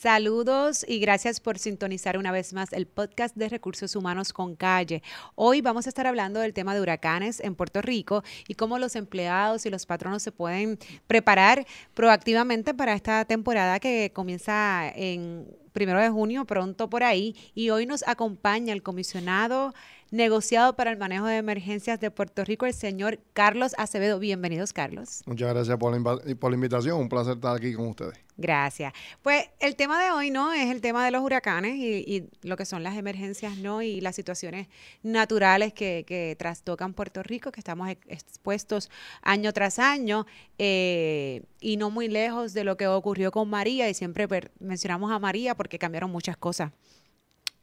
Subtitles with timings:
[0.00, 5.02] Saludos y gracias por sintonizar una vez más el podcast de Recursos Humanos con Calle.
[5.34, 8.96] Hoy vamos a estar hablando del tema de huracanes en Puerto Rico y cómo los
[8.96, 16.00] empleados y los patronos se pueden preparar proactivamente para esta temporada que comienza en primero
[16.00, 17.36] de junio, pronto por ahí.
[17.54, 19.74] Y hoy nos acompaña el comisionado
[20.10, 24.18] negociado para el manejo de emergencias de Puerto Rico, el señor Carlos Acevedo.
[24.18, 25.22] Bienvenidos, Carlos.
[25.26, 27.00] Muchas gracias por la, por la invitación.
[27.00, 28.18] Un placer estar aquí con ustedes.
[28.36, 28.92] Gracias.
[29.22, 30.52] Pues el tema de hoy, ¿no?
[30.52, 33.82] Es el tema de los huracanes y, lo que son las emergencias, ¿no?
[33.82, 34.68] Y las situaciones
[35.02, 38.90] naturales que, que trastocan Puerto Rico, que estamos expuestos
[39.22, 40.26] año tras año
[40.58, 43.88] eh, y no muy lejos de lo que ocurrió con María.
[43.90, 44.26] Y siempre
[44.58, 46.72] mencionamos a María porque cambiaron muchas cosas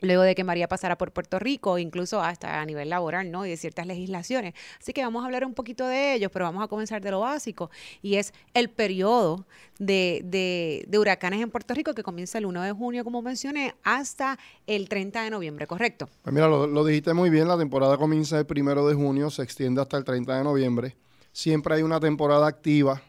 [0.02, 3.46] luego de que María pasara por Puerto Rico, incluso hasta a nivel laboral, ¿no?
[3.46, 4.54] Y de ciertas legislaciones.
[4.80, 7.22] Así que vamos a hablar un poquito de ellos, pero vamos a comenzar de lo
[7.22, 7.70] básico,
[8.02, 9.46] y es el periodo
[9.80, 10.22] de,
[10.88, 14.90] de, huracanes en Puerto Rico, que comienza el 1 de junio, como mencioné, hasta el
[14.90, 16.08] 30 de noviembre, ¿correcto?
[16.22, 19.82] Pues mira, lo, dijiste muy bien, la temporada comienza el 1 de junio, se extiende
[19.82, 20.96] hasta el 30 de noviembre.
[21.32, 23.02] Siempre hay una temporada activa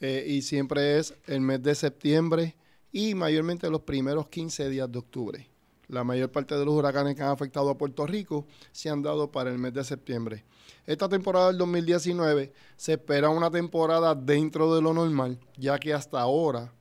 [0.00, 2.54] eh, y siempre es el mes de septiembre
[2.92, 5.51] y mayormente los primeros 15 días de octubre.
[5.88, 9.30] La mayor parte de los huracanes que han afectado a Puerto Rico se han dado
[9.30, 10.44] para el mes de septiembre.
[10.86, 16.20] Esta temporada del 2019 se espera una temporada dentro de lo normal, ya que hasta
[16.20, 16.72] ahora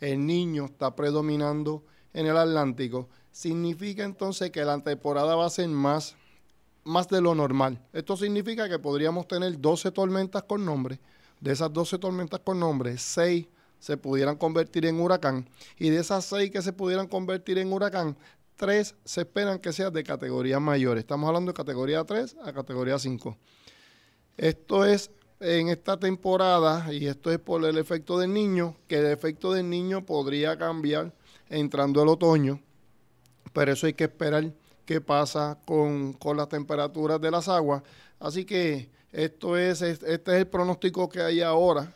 [0.00, 3.08] el niño está predominando en el Atlántico.
[3.32, 6.16] Significa entonces que la temporada va a ser más,
[6.84, 7.80] más de lo normal.
[7.92, 11.00] Esto significa que podríamos tener 12 tormentas con nombre.
[11.40, 13.46] De esas 12 tormentas con nombre, 6
[13.78, 15.48] se pudieran convertir en huracán.
[15.78, 18.16] Y de esas 6 que se pudieran convertir en huracán,
[18.58, 20.98] tres se esperan que sean de categoría mayor.
[20.98, 23.38] Estamos hablando de categoría 3 a categoría 5.
[24.36, 29.06] Esto es en esta temporada, y esto es por el efecto del niño, que el
[29.06, 31.14] efecto del niño podría cambiar
[31.48, 32.60] entrando el otoño,
[33.52, 34.52] pero eso hay que esperar
[34.84, 37.82] qué pasa con, con las temperaturas de las aguas.
[38.18, 41.94] Así que esto es, este es el pronóstico que hay ahora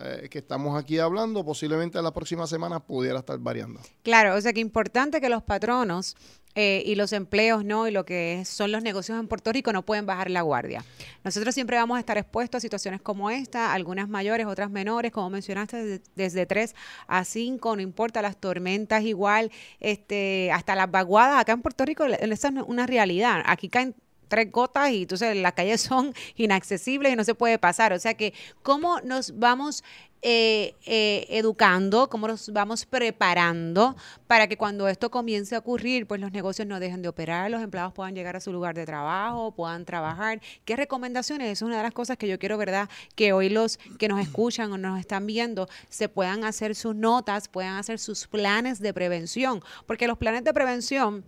[0.00, 3.80] eh, que estamos aquí hablando, posiblemente la próxima semana pudiera estar variando.
[4.02, 6.16] Claro, o sea que importante que los patronos
[6.54, 7.88] eh, y los empleos, ¿no?
[7.88, 10.84] Y lo que son los negocios en Puerto Rico no pueden bajar la guardia.
[11.24, 15.30] Nosotros siempre vamos a estar expuestos a situaciones como esta, algunas mayores, otras menores, como
[15.30, 16.74] mencionaste, desde, 3
[17.06, 21.40] a 5, no importa, las tormentas igual, este, hasta las vaguadas.
[21.40, 23.42] Acá en Puerto Rico, esa es una realidad.
[23.46, 23.94] Aquí caen
[24.32, 27.92] tres gotas y entonces las calles son inaccesibles y no se puede pasar.
[27.92, 28.32] O sea que,
[28.62, 29.84] ¿cómo nos vamos
[30.22, 33.94] eh, eh, educando, cómo nos vamos preparando
[34.26, 37.60] para que cuando esto comience a ocurrir, pues los negocios no dejen de operar, los
[37.60, 40.40] empleados puedan llegar a su lugar de trabajo, puedan trabajar.
[40.64, 41.50] ¿Qué recomendaciones?
[41.50, 42.88] Es una de las cosas que yo quiero, ¿verdad?
[43.16, 47.48] Que hoy los que nos escuchan o nos están viendo se puedan hacer sus notas,
[47.48, 51.24] puedan hacer sus planes de prevención, porque los planes de prevención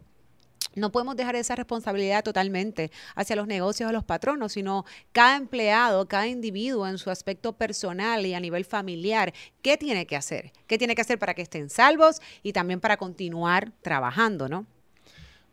[0.76, 6.06] no podemos dejar esa responsabilidad totalmente hacia los negocios o los patronos, sino cada empleado,
[6.06, 10.52] cada individuo en su aspecto personal y a nivel familiar, ¿qué tiene que hacer?
[10.66, 14.66] ¿Qué tiene que hacer para que estén salvos y también para continuar trabajando, no?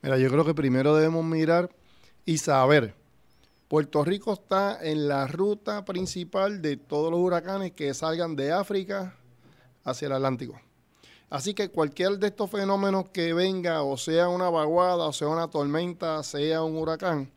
[0.02, 1.70] Mira, yo creo que primero debemos mirar
[2.26, 2.96] y saber.
[3.68, 9.16] Puerto Rico está en la ruta principal de todos los huracanes que salgan de África
[9.84, 10.59] hacia el Atlántico.
[11.31, 15.47] Así que cualquier de estos fenómenos que venga, o sea una vaguada, o sea una
[15.47, 17.31] tormenta, sea un huracán,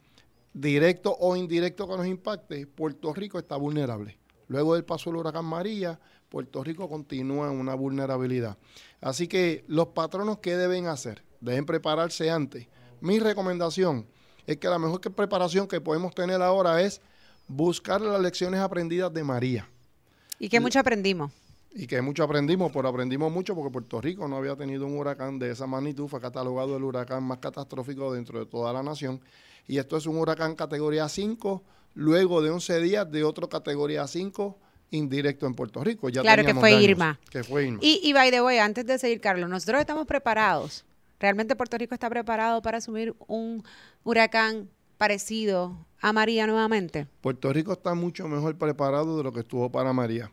[0.53, 4.19] directo o indirecto que nos impacte, Puerto Rico está vulnerable.
[4.49, 8.59] Luego del paso del huracán María, Puerto Rico continúa en una vulnerabilidad.
[9.00, 11.22] Así que los patronos, ¿qué deben hacer?
[11.41, 12.66] Deben prepararse antes.
[13.00, 14.09] Mi recomendación
[14.44, 17.00] es que la mejor preparación que podemos tener ahora es
[17.47, 19.69] buscar las lecciones aprendidas de María.
[20.41, 21.31] ¿Y qué mucho aprendimos?
[21.74, 25.40] Y que mucho aprendimos, pero aprendimos mucho porque Puerto Rico no había tenido un huracán
[25.40, 29.20] de esa magnitud, fue catalogado el huracán más catastrófico dentro de toda la nación.
[29.66, 31.64] Y esto es un huracán categoría 5,
[31.94, 34.56] luego de 11 días de otro categoría 5
[34.90, 36.08] indirecto en Puerto Rico.
[36.10, 37.18] Ya claro que fue, Irma.
[37.28, 37.78] que fue Irma.
[37.82, 40.84] Y, y by the way, antes de seguir, Carlos, nosotros estamos preparados.
[41.18, 43.65] ¿Realmente Puerto Rico está preparado para asumir un
[44.04, 47.09] huracán parecido a María nuevamente?
[47.20, 50.30] Puerto Rico está mucho mejor preparado de lo que estuvo para María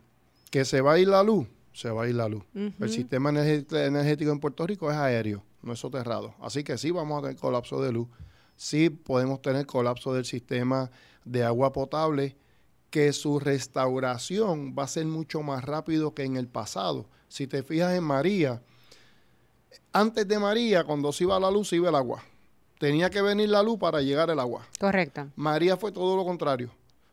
[0.52, 2.44] que se va a ir la luz, se va a ir la luz.
[2.54, 6.34] El sistema energético en Puerto Rico es aéreo, no es soterrado.
[6.40, 8.06] Así que sí vamos a tener colapso de luz,
[8.54, 10.90] sí podemos tener colapso del sistema
[11.24, 12.36] de agua potable,
[12.90, 17.08] que su restauración va a ser mucho más rápido que en el pasado.
[17.28, 18.60] Si te fijas en María,
[19.90, 22.22] antes de María, cuando se iba la luz, se iba el agua.
[22.78, 24.68] Tenía que venir la luz para llegar el agua.
[24.78, 25.28] Correcto.
[25.34, 26.70] María fue todo lo contrario.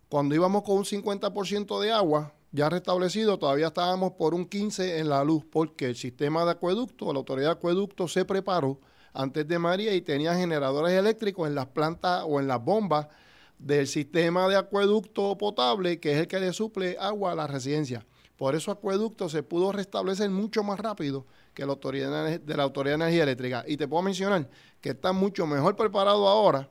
[0.09, 5.09] Cuando íbamos con un 50% de agua, ya restablecido, todavía estábamos por un 15 en
[5.09, 8.79] la luz, porque el sistema de acueducto, la autoridad de acueducto se preparó
[9.13, 13.07] antes de María y tenía generadores eléctricos en las plantas o en las bombas
[13.59, 18.05] del sistema de acueducto potable, que es el que le suple agua a la residencia.
[18.37, 22.97] Por eso acueducto se pudo restablecer mucho más rápido que la autoridad de la Autoridad
[22.97, 23.65] de Energía Eléctrica.
[23.67, 24.49] Y te puedo mencionar
[24.79, 26.69] que está mucho mejor preparado ahora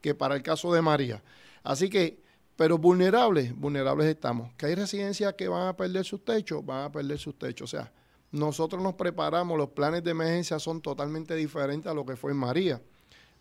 [0.00, 1.22] que para el caso de María.
[1.64, 2.22] Así que,
[2.62, 4.52] pero vulnerables, vulnerables estamos.
[4.54, 7.74] Que hay residencias que van a perder sus techos, van a perder sus techos.
[7.74, 7.92] O sea,
[8.30, 12.36] nosotros nos preparamos, los planes de emergencia son totalmente diferentes a lo que fue en
[12.36, 12.80] María.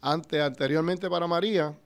[0.01, 1.77] Antes, anteriormente para María,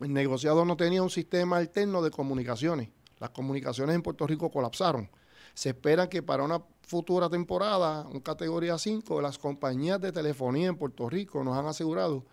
[0.00, 2.88] el negociado no tenía un sistema alterno de comunicaciones.
[3.18, 5.10] Las comunicaciones en Puerto Rico colapsaron.
[5.52, 10.76] Se espera que para una futura temporada, un categoría 5, las compañías de telefonía en
[10.78, 12.24] Puerto Rico nos han asegurado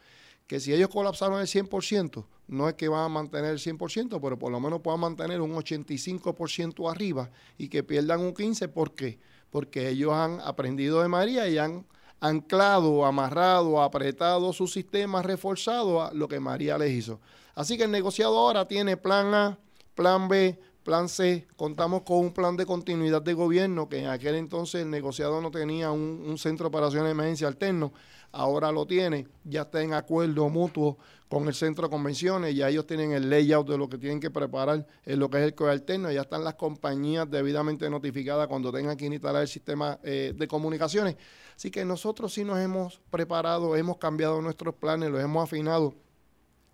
[0.54, 4.38] que si ellos colapsaron el 100%, no es que van a mantener el 100%, pero
[4.38, 8.72] por lo menos puedan mantener un 85% arriba y que pierdan un 15%.
[8.72, 9.18] ¿Por qué?
[9.50, 11.88] Porque ellos han aprendido de María y han
[12.20, 17.20] anclado, amarrado, apretado su sistema reforzado a lo que María les hizo.
[17.56, 19.58] Así que el negociado ahora tiene plan A,
[19.96, 24.36] plan B, Plan C, contamos con un plan de continuidad de gobierno que en aquel
[24.36, 27.94] entonces el negociado no tenía un, centro de operaciones de emergencia alterno,
[28.34, 30.98] ahora lo tiene, ya está en acuerdo mutuo
[31.30, 34.30] con el centro de convenciones, ya ellos tienen el layout de lo que tienen que
[34.30, 38.70] preparar en lo que es el COE alterno, ya están las compañías debidamente notificadas cuando
[38.70, 41.16] tengan que instalar el sistema eh, de comunicaciones.
[41.56, 45.96] Así que nosotros sí nos hemos preparado, hemos cambiado nuestros planes, los hemos afinado.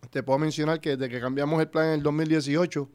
[0.09, 2.89] Te puedo mencionar que desde que cambiamos el plan en el 2018,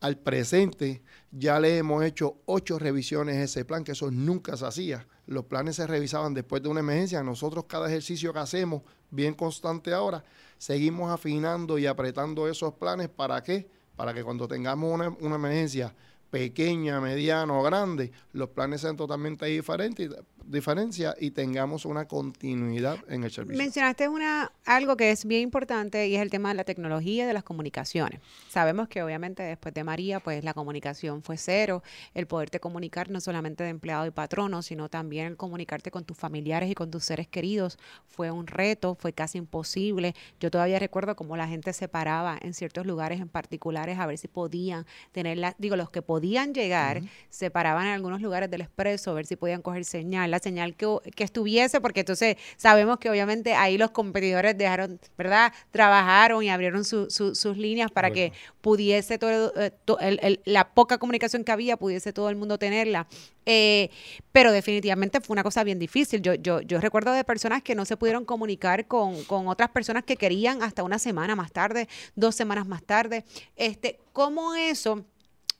[0.00, 4.66] al presente ya le hemos hecho ocho revisiones a ese plan, que eso nunca se
[4.66, 5.06] hacía.
[5.26, 7.22] Los planes se revisaban después de una emergencia.
[7.22, 10.24] Nosotros cada ejercicio que hacemos, bien constante ahora,
[10.58, 13.08] seguimos afinando y apretando esos planes.
[13.08, 13.68] ¿Para qué?
[13.94, 15.94] Para que cuando tengamos una, una emergencia
[16.30, 20.10] pequeña, mediana o grande, los planes sean totalmente diferentes,
[20.50, 23.62] diferencia y tengamos una continuidad en el servicio.
[23.62, 27.26] Mencionaste una algo que es bien importante y es el tema de la tecnología y
[27.26, 28.20] de las comunicaciones.
[28.48, 31.82] Sabemos que obviamente después de María, pues la comunicación fue cero,
[32.14, 36.16] el poderte comunicar no solamente de empleado y patrono, sino también el comunicarte con tus
[36.16, 40.14] familiares y con tus seres queridos fue un reto, fue casi imposible.
[40.40, 44.18] Yo todavía recuerdo cómo la gente se paraba en ciertos lugares en particulares a ver
[44.18, 48.62] si podían tener la, digo, los que podían llegar, se paraban en algunos lugares del
[48.62, 53.54] expreso a ver si podían coger señal señal que, estuviese, porque entonces sabemos que obviamente
[53.54, 55.52] ahí los competidores dejaron, ¿verdad?
[55.70, 61.76] Trabajaron y abrieron sus líneas para que pudiese todo, eh, la poca comunicación que había,
[61.76, 63.06] pudiese todo el mundo tenerla.
[63.46, 63.90] Eh,
[64.32, 66.22] pero definitivamente fue una cosa bien difícil.
[66.22, 70.04] Yo, yo, yo recuerdo de personas que no se pudieron comunicar con, con otras personas
[70.04, 73.24] que querían hasta una semana más tarde, dos semanas más tarde.
[73.56, 75.04] Este, ¿Cómo eso?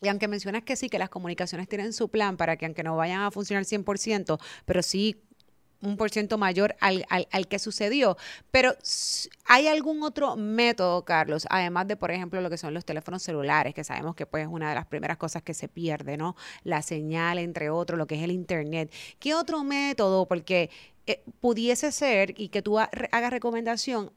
[0.03, 2.97] Y aunque mencionas que sí, que las comunicaciones tienen su plan para que aunque no
[2.97, 5.23] vayan a funcionar 100%, pero sí
[5.83, 8.17] un por ciento mayor al, al, que sucedió.
[8.51, 8.75] Pero
[9.47, 11.47] ¿hay algún otro método, Carlos?
[11.51, 14.49] Además de, por ejemplo, lo que son los teléfonos celulares, que sabemos que pues es
[14.51, 16.37] una de las primeras cosas que se pierde, ¿no?
[16.65, 18.93] La señal, entre otros, lo que es el Internet.
[19.19, 20.27] ¿Qué otro método?
[20.27, 20.71] Porque
[21.07, 24.13] eh, pudiese ser y que tú hagas recomendación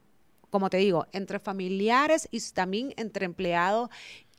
[0.49, 3.89] como te digo, entre familiares y también entre empleados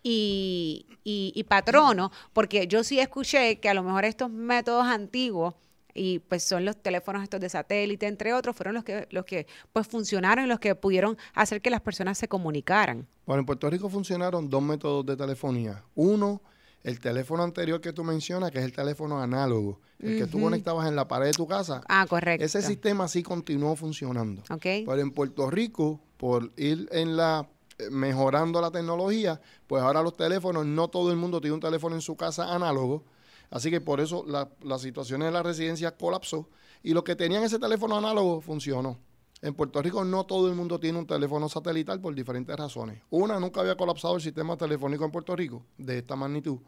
[0.06, 5.54] y, y, patrono, porque yo sí escuché que a lo mejor estos métodos antiguos
[5.94, 9.46] y pues son los teléfonos estos de satélite, entre otros, fueron los que, los que
[9.72, 13.06] pues funcionaron y los que pudieron hacer que las personas se comunicaran.
[13.24, 15.82] Bueno, en Puerto Rico funcionaron dos métodos de telefonía.
[15.94, 16.42] Uno,
[16.82, 20.86] el teléfono anterior que tú mencionas, que es el teléfono análogo, el que tú conectabas
[20.86, 21.80] en la pared de tu casa.
[21.88, 22.44] Ah, correcto.
[22.44, 24.42] Ese sistema sí continuó funcionando.
[24.50, 24.84] Okay.
[24.84, 27.48] Pero en Puerto Rico, por ir en la
[27.90, 32.02] mejorando la tecnología, pues ahora los teléfonos, no todo el mundo tiene un teléfono en
[32.02, 33.04] su casa análogo,
[33.50, 36.48] así que por eso la, la situación en la residencia colapsó
[36.82, 38.98] y los que tenían ese teléfono análogo funcionó.
[39.42, 43.02] En Puerto Rico no todo el mundo tiene un teléfono satelital por diferentes razones.
[43.10, 46.60] Una, nunca había colapsado el sistema telefónico en Puerto Rico de esta magnitud.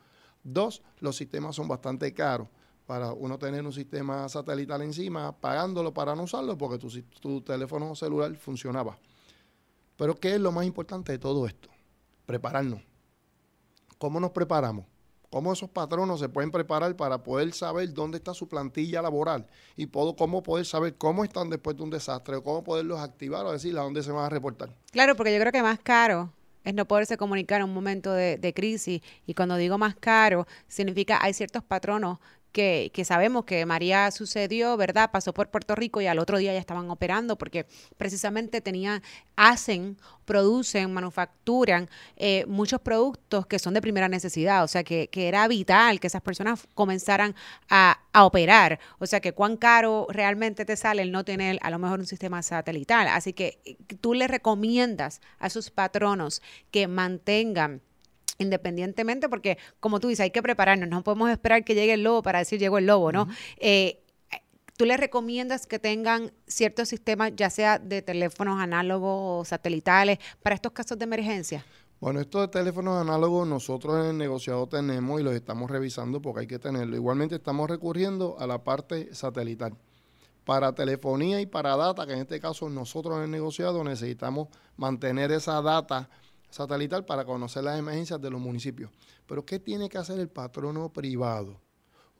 [0.44, 2.48] Dos, los sistemas son bastante caros
[2.86, 6.88] para uno tener un sistema satelital encima, pagándolo para no usarlo porque tu,
[7.20, 8.98] tu teléfono celular funcionaba.
[9.96, 11.68] Pero ¿qué es lo más importante de todo esto?
[12.26, 12.80] Prepararnos.
[13.98, 14.84] ¿Cómo nos preparamos?
[15.30, 19.46] ¿Cómo esos patronos se pueden preparar para poder saber dónde está su plantilla laboral?
[19.76, 23.52] Y cómo poder saber cómo están después de un desastre o cómo poderlos activar o
[23.52, 24.70] decirle a dónde se van a reportar.
[24.92, 26.30] Claro, porque yo creo que más caro
[26.64, 29.02] es no poderse comunicar en un momento de, de crisis.
[29.26, 32.18] Y cuando digo más caro, significa hay ciertos patronos
[32.56, 35.10] que, que sabemos que María sucedió, ¿verdad?
[35.12, 37.66] Pasó por Puerto Rico y al otro día ya estaban operando porque
[37.98, 39.02] precisamente tenían,
[39.36, 44.64] hacen, producen, manufacturan eh, muchos productos que son de primera necesidad.
[44.64, 47.34] O sea, que, era vital que esas personas comenzaran
[47.68, 48.80] a, a operar.
[49.00, 52.06] O sea, que cuán caro realmente te sale el no tener a lo mejor un
[52.06, 53.08] sistema satelital.
[53.08, 57.82] Así que eh, tú le recomiendas a sus patronos que mantengan
[58.38, 62.22] independientemente, porque como tú dices, hay que prepararnos, no podemos esperar que llegue el lobo
[62.22, 63.28] para decir llegó el lobo, ¿no?
[63.58, 64.02] Eh,
[64.76, 70.54] ¿Tú les recomiendas que tengan ciertos sistemas, ya sea de teléfonos análogos o satelitales, para
[70.54, 71.64] estos casos de emergencia?
[71.98, 76.40] Bueno, estos de teléfonos análogos nosotros en el negociado tenemos y los estamos revisando porque
[76.40, 76.94] hay que tenerlo.
[76.94, 79.74] Igualmente estamos recurriendo a la parte satelital.
[80.44, 85.32] Para telefonía y para data, que en este caso nosotros en el negociado necesitamos mantener
[85.32, 86.10] esa data
[86.56, 88.90] satelital para conocer las emergencias de los municipios.
[89.26, 91.60] Pero ¿qué tiene que hacer el patrono privado?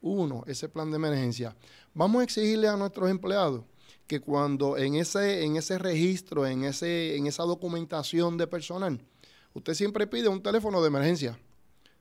[0.03, 1.57] Uno, ese plan de emergencia.
[1.95, 3.65] Vamos a exigirle a nuestros empleados
[4.07, 9.01] que cuando en ese, en ese registro, en, ese, en esa documentación de personal,
[9.55, 11.39] usted siempre pide un teléfono de emergencia.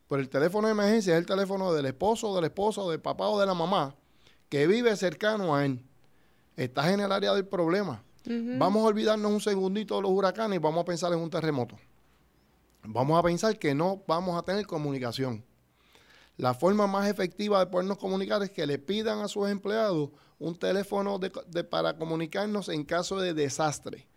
[0.08, 3.40] Pero el teléfono de emergencia es el teléfono del esposo, del esposo, del papá o
[3.40, 3.96] de la mamá
[4.50, 5.82] que vive cercano a él.
[6.58, 8.04] Estás en el área del problema.
[8.26, 11.78] Vamos a olvidarnos un segundito de los huracanes y vamos a pensar en un terremoto
[12.88, 15.44] vamos a pensar que no vamos a tener comunicación.
[16.38, 20.56] La forma más efectiva de podernos comunicar es que le pidan a sus empleados un
[20.58, 21.20] teléfono
[21.70, 24.08] para comunicarnos en caso de desastre.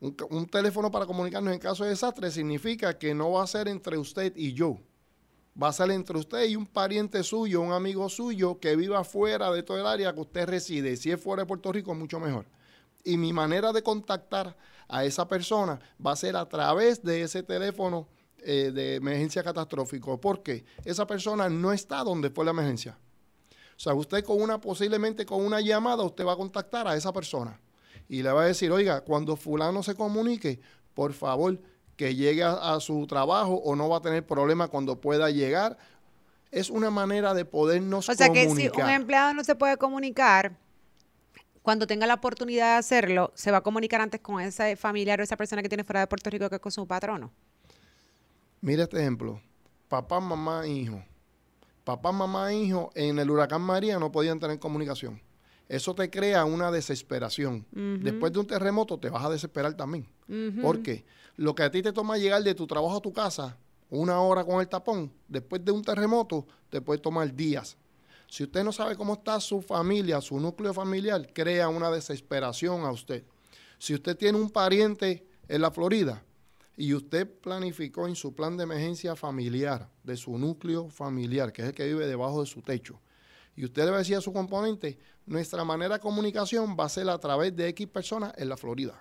[0.00, 3.96] Un, teléfono para comunicarnos en caso de desastre significa que no va a ser entre
[3.98, 4.78] usted y yo.
[5.60, 9.50] Va a ser entre usted y un pariente suyo, un amigo suyo que viva fuera
[9.50, 10.96] de todo el área que usted reside.
[10.96, 12.46] Si es fuera de Puerto Rico, mucho mejor.
[13.02, 14.56] Y mi manera de contactar
[14.88, 20.20] a esa persona va a ser a través de ese teléfono eh, de emergencia catastrófico,
[20.20, 22.98] porque esa persona no está donde fue la emergencia.
[23.76, 27.12] O sea, usted con una, posiblemente con una llamada, usted va a contactar a esa
[27.12, 27.60] persona
[28.08, 30.60] y le va a decir, oiga, cuando fulano se comunique,
[30.94, 31.58] por favor,
[31.96, 35.78] que llegue a, su trabajo o no va a tener problema cuando pueda llegar.
[36.50, 38.30] Es una manera de podernos comunicar.
[38.30, 40.56] O sea, que si un empleado no se puede comunicar,
[41.64, 45.22] cuando tenga la oportunidad de hacerlo, se va a comunicar antes con ese familiar o
[45.22, 47.32] esa persona que tiene fuera de Puerto Rico que es con su patrono.
[48.60, 49.40] Mira este ejemplo.
[49.88, 51.02] Papá, mamá, hijo.
[51.82, 55.22] Papá, mamá, hijo en el huracán María no podían tener comunicación.
[55.66, 57.64] Eso te crea una desesperación.
[57.72, 60.06] Después de un terremoto te vas a desesperar también.
[60.60, 61.06] Porque
[61.36, 63.56] lo que a ti te toma llegar de tu trabajo a tu casa,
[63.88, 67.78] una hora con el tapón, después de un terremoto te puede tomar días.
[68.34, 72.90] Si usted no sabe cómo está su familia, su núcleo familiar, crea una desesperación a
[72.90, 73.22] usted.
[73.78, 76.24] Si usted tiene un pariente en la Florida,
[76.76, 81.68] y usted planificó en su plan de emergencia familiar, de su núcleo familiar, que es
[81.68, 83.00] el que vive debajo de su techo,
[83.54, 86.88] y usted le va a decir a su componente, nuestra manera de comunicación va a
[86.88, 89.00] ser a través de X personas en la Florida.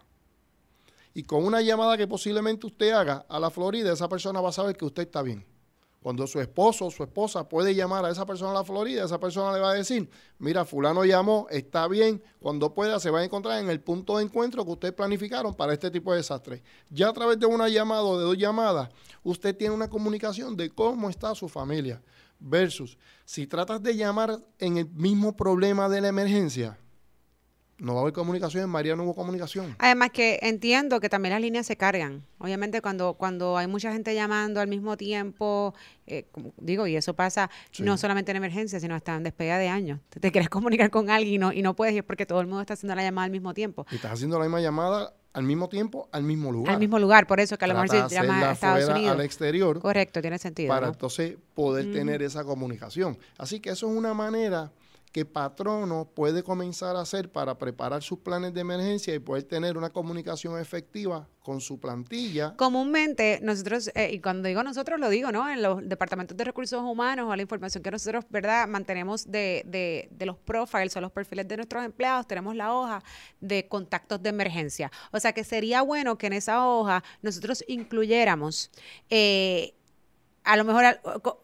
[1.15, 4.53] Y con una llamada que posiblemente usted haga a la Florida, esa persona va a
[4.53, 5.43] saber que usted está bien.
[6.03, 9.21] Cuando su esposo o su esposa puede llamar a esa persona a la Florida, esa
[9.21, 13.23] persona le va a decir, mira, fulano llamó, está bien, cuando pueda se va a
[13.23, 16.61] encontrar en el punto de encuentro que ustedes planificaron para este tipo de desastre.
[16.89, 18.89] Ya a través de una llamada o de dos llamadas,
[19.23, 22.01] usted tiene una comunicación de cómo está su familia.
[22.37, 26.77] Versus, si tratas de llamar en el mismo problema de la emergencia,
[27.83, 29.75] no va a haber comunicación, en María no hubo comunicación.
[29.77, 32.23] Además que entiendo que también las líneas se cargan.
[32.37, 35.75] Obviamente cuando, cuando hay mucha gente llamando al mismo tiempo,
[36.07, 36.25] eh,
[36.57, 37.49] digo, y eso pasa
[37.79, 39.99] no solamente en emergencia, sino hasta en despedida de años.
[40.09, 42.61] Te, quieres comunicar con alguien y no, y no puedes, es porque todo el mundo
[42.61, 43.85] está haciendo la llamada al mismo tiempo.
[43.91, 46.75] Y estás haciendo la misma llamada al mismo tiempo, al mismo lugar.
[46.75, 49.11] Al mismo lugar, por eso que a lo mejor se llama a Estados Unidos.
[49.11, 49.81] al exterior.
[49.81, 50.69] Correcto, tiene sentido.
[50.69, 53.17] Para entonces poder tener esa comunicación.
[53.37, 54.71] Así que eso es una manera
[55.13, 59.77] que patrono puede comenzar a hacer para preparar sus planes de emergencia y poder tener
[59.77, 62.55] una comunicación efectiva con su plantilla.
[62.57, 65.47] Comúnmente, nosotros, eh, y cuando digo nosotros lo digo, ¿no?
[65.47, 68.67] En los departamentos de recursos humanos o la información que nosotros, ¿verdad?
[68.67, 73.03] Mantenemos de, de, los profiles o los perfiles de nuestros empleados, tenemos la hoja
[73.39, 74.91] de contactos de emergencia.
[75.11, 78.71] O sea que sería bueno que en esa hoja nosotros incluyéramos...
[79.11, 79.75] Eh,
[80.43, 80.99] a lo mejor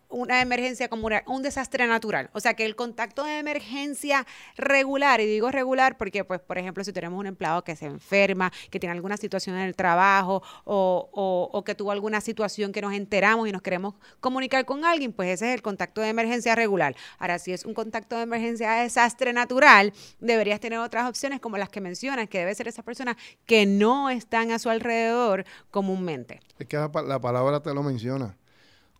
[0.09, 2.29] una emergencia como un desastre natural.
[2.33, 4.25] O sea, que el contacto de emergencia
[4.57, 8.51] regular, y digo regular porque, pues, por ejemplo, si tenemos un empleado que se enferma,
[8.71, 12.93] que tiene alguna situación en el trabajo o, o, que tuvo alguna situación que nos
[12.93, 16.95] enteramos y nos queremos comunicar con alguien, pues ese es el contacto de emergencia regular.
[17.19, 21.57] Ahora, si es un contacto de emergencia de desastre natural, deberías tener otras opciones como
[21.57, 23.15] las que mencionas, que debe ser esa persona
[23.45, 26.39] que no están a su alrededor comúnmente.
[26.57, 28.35] Es que la palabra te lo menciona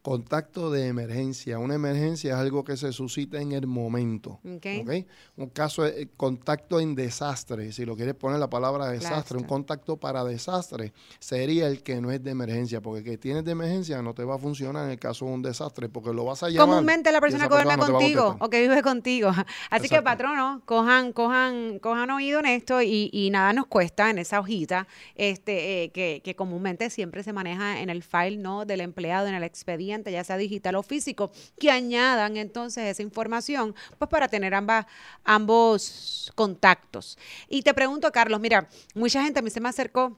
[0.01, 1.59] Contacto de emergencia.
[1.59, 4.39] Una emergencia es algo que se suscita en el momento.
[4.45, 4.65] Ok.
[4.81, 4.91] ¿ok?
[5.35, 9.43] Un caso de eh, contacto en desastre, si lo quieres poner la palabra desastre, un
[9.43, 13.51] contacto para desastre sería el que no es de emergencia, porque el que tienes de
[13.51, 16.43] emergencia no te va a funcionar en el caso de un desastre, porque lo vas
[16.43, 16.67] a llamar.
[16.67, 19.29] Comúnmente la persona que duerme no contigo o que vive contigo.
[19.69, 20.03] Así que Exacto.
[20.05, 24.87] patronos, cojan, cojan, cojan oído en esto y, y nada nos cuesta en esa hojita,
[25.15, 29.35] este, eh, que, que comúnmente siempre se maneja en el file no del empleado, en
[29.35, 34.53] el expediente, ya sea digital o físico, que añadan entonces esa información, pues para tener
[34.53, 34.85] ambas,
[35.23, 37.17] ambos contactos.
[37.47, 40.17] Y te pregunto, Carlos, mira, mucha gente a mí se me acercó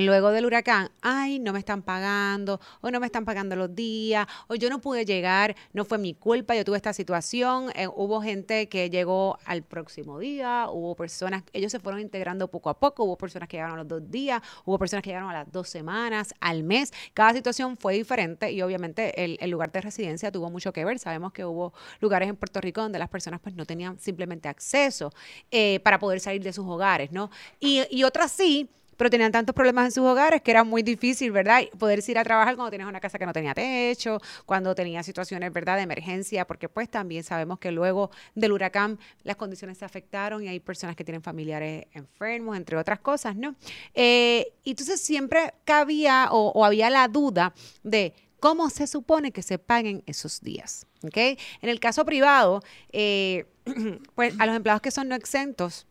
[0.00, 4.28] Luego del huracán, ay, no me están pagando, o no me están pagando los días,
[4.46, 7.72] o yo no pude llegar, no fue mi culpa, yo tuve esta situación.
[7.74, 12.70] Eh, hubo gente que llegó al próximo día, hubo personas, ellos se fueron integrando poco
[12.70, 15.32] a poco, hubo personas que llegaron a los dos días, hubo personas que llegaron a
[15.32, 16.92] las dos semanas, al mes.
[17.12, 21.00] Cada situación fue diferente y obviamente el, el lugar de residencia tuvo mucho que ver.
[21.00, 25.12] Sabemos que hubo lugares en Puerto Rico donde las personas pues no tenían simplemente acceso
[25.50, 27.32] eh, para poder salir de sus hogares, ¿no?
[27.58, 31.30] Y, y otras sí pero tenían tantos problemas en sus hogares que era muy difícil,
[31.30, 31.62] ¿verdad?
[31.78, 35.52] Poder ir a trabajar cuando tenías una casa que no tenía techo, cuando tenías situaciones,
[35.52, 40.42] ¿verdad?, de emergencia, porque pues también sabemos que luego del huracán las condiciones se afectaron
[40.42, 43.54] y hay personas que tienen familiares enfermos, entre otras cosas, ¿no?
[43.94, 50.02] Eh, entonces siempre cabía o, había la duda de cómo se supone que se paguen
[50.06, 51.16] esos días, ¿ok?
[51.62, 53.46] En el caso privado, eh,
[54.16, 55.86] pues a los empleados que son no exentos,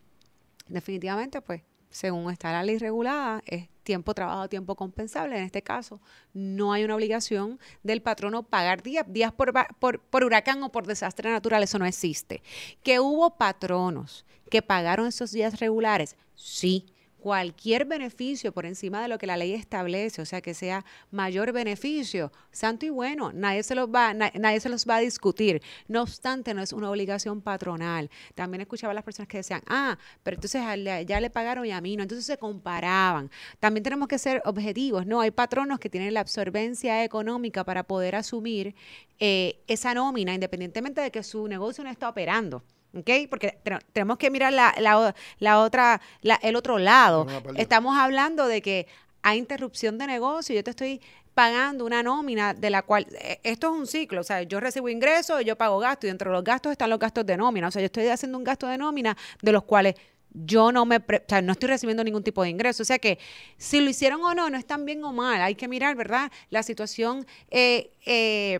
[0.68, 5.38] definitivamente, pues, según está la ley regulada, es tiempo trabajado, tiempo compensable.
[5.38, 6.00] En este caso,
[6.34, 10.86] no hay una obligación del patrono pagar días, días por, por, por huracán o por
[10.86, 12.42] desastre natural, eso no existe.
[12.82, 16.86] Que hubo patronos que pagaron esos días regulares, sí.
[17.20, 21.50] Cualquier beneficio por encima de lo que la ley establece, o sea, que sea mayor
[21.52, 25.60] beneficio, santo y bueno, nadie se los va, na- nadie se los va a discutir.
[25.88, 28.08] No obstante, no es una obligación patronal.
[28.36, 30.62] También escuchaba a las personas que decían, ah, pero entonces
[31.06, 32.04] ya le pagaron y a mí no.
[32.04, 33.30] Entonces se comparaban.
[33.58, 35.20] También tenemos que ser objetivos, ¿no?
[35.20, 38.76] Hay patronos que tienen la absorbencia económica para poder asumir
[39.18, 42.62] eh, esa nómina, independientemente de que su negocio no está operando.
[42.94, 43.10] ¿Ok?
[43.28, 47.26] Porque te- tenemos que mirar la, la la otra, la- el otro lado.
[47.60, 48.86] Estamos hablando de que
[49.22, 50.54] hay interrupción de negocio.
[50.54, 51.00] Yo te estoy
[51.34, 54.88] pagando una nómina de la cual eh, esto es un ciclo, o sea, yo recibo
[54.88, 57.70] ingresos, yo pago gastos y dentro de los gastos están los gastos de nómina, o
[57.70, 59.94] sea, yo estoy haciendo un gasto de nómina de los cuales
[60.32, 62.98] yo no me, pre- o sea, no estoy recibiendo ningún tipo de ingreso, o sea
[62.98, 63.20] que
[63.56, 66.32] si lo hicieron o no, no es tan bien o mal, hay que mirar, ¿verdad?
[66.50, 68.58] La situación eh, eh,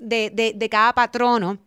[0.00, 1.58] de, de, de cada patrono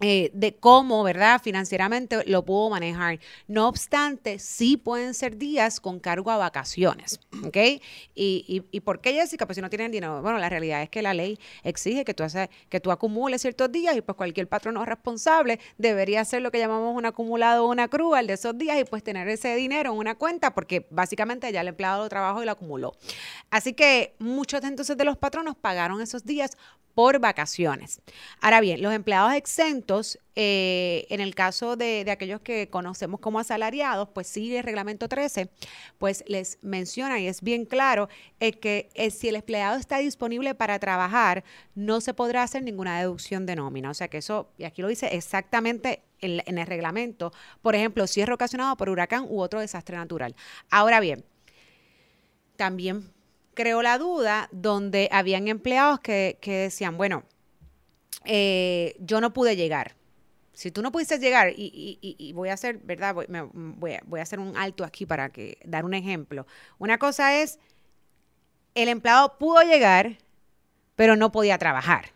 [0.00, 1.40] eh, de cómo, ¿verdad?
[1.42, 3.18] Financieramente lo puedo manejar.
[3.48, 7.56] No obstante, sí pueden ser días con cargo a vacaciones, ¿ok?
[7.56, 7.80] ¿Y,
[8.14, 9.46] y, y por qué, Jessica?
[9.46, 10.22] Pues si no tienen dinero.
[10.22, 13.72] Bueno, la realidad es que la ley exige que tú, haces, que tú acumules ciertos
[13.72, 17.84] días y pues cualquier patrono responsable debería hacer lo que llamamos un acumulado o una
[17.84, 21.62] accrual de esos días y pues tener ese dinero en una cuenta porque básicamente ya
[21.62, 22.94] el empleado lo trabajó y lo acumuló.
[23.50, 26.56] Así que muchos entonces de los patronos pagaron esos días
[26.98, 28.00] por vacaciones.
[28.40, 29.87] Ahora bien, los empleados exentos,
[30.34, 35.50] eh, en el caso de, aquellos que conocemos como asalariados, pues sí, el reglamento 13,
[35.98, 38.08] pues les menciona y es bien claro
[38.40, 42.98] eh, que eh, si el empleado está disponible para trabajar, no se podrá hacer ninguna
[42.98, 43.90] deducción de nómina.
[43.90, 48.34] O sea que eso, y aquí lo dice exactamente en, el reglamento, por ejemplo, cierre
[48.34, 50.34] ocasionado por huracán u otro desastre natural.
[50.70, 51.24] Ahora bien,
[52.56, 53.12] también
[53.54, 57.24] creó la duda donde habían empleados que decían, bueno,
[58.24, 59.96] eh, yo no pude llegar.
[60.54, 63.14] Si tú no pudiste llegar, y, y- voy a hacer, ¿verdad?
[63.14, 63.42] Voy, me-
[64.06, 66.46] voy a hacer un alto aquí para que dar un ejemplo.
[66.78, 67.58] Una cosa es,
[68.74, 70.18] el empleado pudo llegar,
[70.96, 72.12] pero no podía trabajar.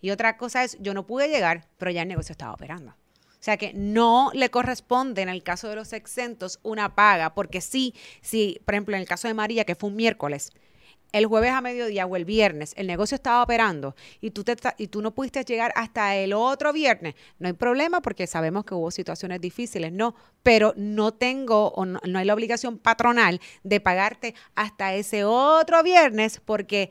[0.00, 2.92] Y otra cosa es, yo no pude llegar, pero ya el negocio estaba operando.
[2.92, 7.60] O sea que no le corresponde en el caso de los exentos una paga, porque
[7.60, 10.52] sí, sí, por ejemplo, en el caso de María, que fue un miércoles,
[11.12, 14.88] el jueves a mediodía o el viernes el negocio estaba operando y tú, te, y
[14.88, 18.90] tú no pudiste llegar hasta el otro viernes, no hay problema porque sabemos que hubo
[18.90, 24.34] situaciones difíciles, no, pero no tengo o no, no hay la obligación patronal de pagarte
[24.54, 26.90] hasta ese otro viernes porque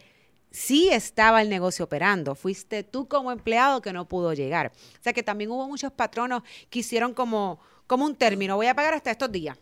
[0.52, 4.72] sí estaba el negocio operando, fuiste tú como empleado que no pudo llegar.
[5.00, 8.76] O sea que también hubo muchos patronos que hicieron como, como un término, voy a
[8.76, 9.58] pagar hasta estos días.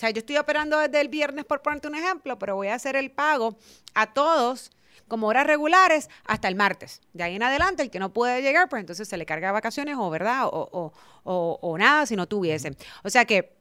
[0.00, 2.74] O sea, yo estoy operando desde el viernes, por ponerte un ejemplo, pero voy a
[2.74, 3.58] hacer el pago
[3.92, 4.70] a todos
[5.08, 7.02] como horas regulares hasta el martes.
[7.12, 9.96] De ahí en adelante, el que no puede llegar, pues entonces se le carga vacaciones
[9.98, 10.46] o, ¿verdad?
[10.46, 10.92] O, o-
[11.24, 12.74] o- o nada si no tuviese.
[13.04, 13.59] O sea que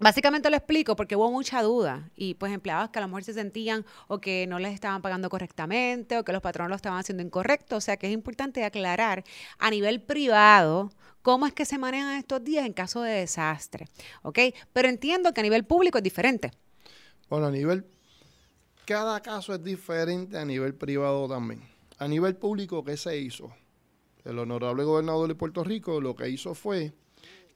[0.00, 3.32] Básicamente lo explico porque hubo mucha duda y pues empleados que a lo mejor se
[3.32, 7.22] sentían o que no les estaban pagando correctamente o que los patronos lo estaban haciendo
[7.22, 7.76] incorrecto.
[7.76, 9.24] O sea que es importante aclarar
[9.58, 13.88] a nivel privado cómo es que se manejan estos días en caso de desastre.
[14.22, 14.38] ¿Ok?
[14.72, 16.52] Pero entiendo que a nivel público es diferente.
[17.28, 17.84] Bueno, a nivel,
[18.84, 21.60] cada caso es diferente a nivel privado también.
[21.98, 23.50] A nivel público, ¿qué se hizo?
[24.24, 26.92] El honorable gobernador de Puerto Rico lo que hizo fue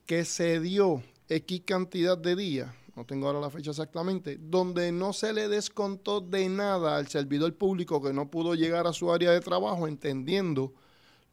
[0.07, 5.13] que se dio X cantidad de días, no tengo ahora la fecha exactamente, donde no
[5.13, 9.31] se le descontó de nada al servidor público que no pudo llegar a su área
[9.31, 10.75] de trabajo, entendiendo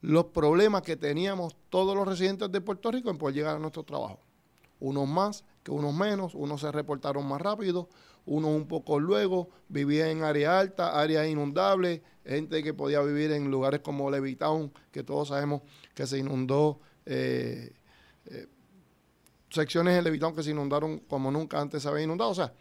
[0.01, 3.83] los problemas que teníamos todos los residentes de Puerto Rico en poder llegar a nuestro
[3.83, 4.21] trabajo.
[4.79, 7.89] Unos más que unos menos, unos se reportaron más rápido,
[8.25, 13.51] unos un poco luego, vivían en área alta, áreas inundables, gente que podía vivir en
[13.51, 17.73] lugares como Levittown, que todos sabemos que se inundó eh,
[18.27, 18.47] eh,
[19.49, 22.31] secciones de Levitón que se inundaron como nunca antes se había inundado.
[22.31, 22.53] O sea,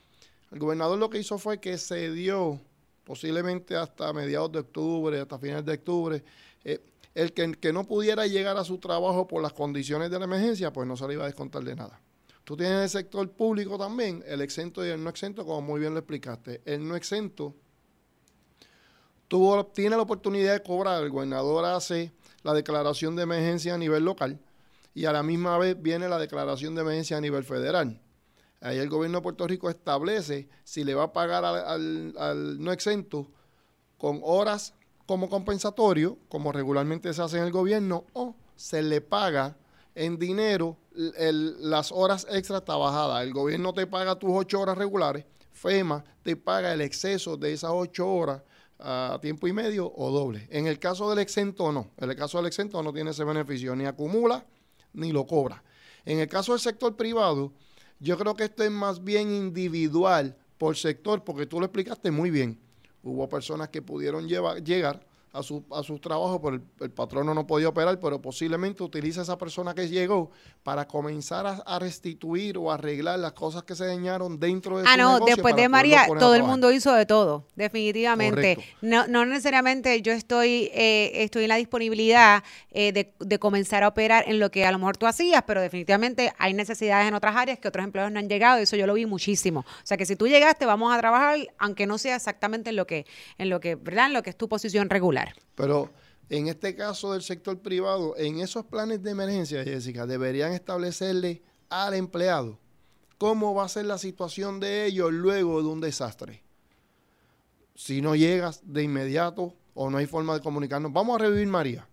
[0.51, 2.61] el gobernador lo que hizo fue que se dio,
[3.05, 6.25] posiblemente hasta mediados de octubre, hasta finales de octubre,
[6.65, 6.81] eh,
[7.15, 10.73] el que, que, no pudiera llegar a su trabajo por las condiciones de la emergencia,
[10.73, 12.01] pues no se le iba a descontar de nada.
[12.45, 15.93] Tú tienes el sector público también, el exento y el no exento, como muy bien
[15.93, 16.63] lo explicaste.
[16.65, 17.55] El no exento
[19.29, 24.05] tuvo, tiene la oportunidad de cobrar, el gobernador hace la declaración de emergencia a nivel
[24.05, 24.41] local,
[24.95, 28.01] y a la misma vez viene la declaración de emergencia a nivel federal.
[28.61, 33.31] Ahí el gobierno de Puerto Rico establece si le va a pagar al, no exento
[33.97, 34.75] con horas
[35.07, 39.57] como compensatorio, como regularmente se hace en el gobierno, o se le paga
[39.95, 43.23] en dinero las horas extra trabajadas.
[43.23, 47.71] El gobierno te paga tus ocho horas regulares, FEMA te paga el exceso de esas
[47.73, 48.43] ocho horas
[48.81, 50.47] a tiempo y medio o doble.
[50.51, 51.91] En el caso del exento no.
[51.97, 54.45] En el caso del exento no tiene ese beneficio, ni acumula
[54.99, 55.63] ni lo cobra.
[56.05, 57.53] En el caso del sector privado,
[58.01, 62.31] yo creo que esto es más bien individual por sector, porque tú lo explicaste muy
[62.31, 62.59] bien.
[63.03, 67.69] Hubo personas que pudieron llegar a su, a sus trabajos, pero el, patrono no podía
[67.69, 70.31] operar, pero posiblemente utiliza esa persona que llegó
[70.63, 75.21] para comenzar a, restituir o arreglar las cosas que se dañaron dentro de ah, no,
[75.21, 78.59] después de María, todo el mundo hizo de todo, definitivamente.
[78.81, 83.89] No, no necesariamente yo estoy, eh, estoy en la disponibilidad eh, de, de, comenzar a
[83.89, 87.37] operar en lo que a lo mejor tú hacías, pero definitivamente hay necesidades en otras
[87.37, 89.61] áreas que otros empleados no han llegado, y eso yo lo vi muchísimo.
[89.61, 92.87] O sea que si tú llegaste, vamos a trabajar, aunque no sea exactamente en lo
[92.87, 94.07] que, en lo que, ¿verdad?
[94.07, 95.18] En lo que es tu posición regular.
[95.55, 95.91] Pero
[96.29, 101.95] en este caso del sector privado, en esos planes de emergencia, Jessica, deberían establecerle al
[101.95, 102.59] empleado
[103.17, 106.43] cómo va a ser la situación de ellos luego de un desastre.
[107.75, 111.89] Si no llegas de inmediato o no hay forma de comunicarnos, vamos a revivir María.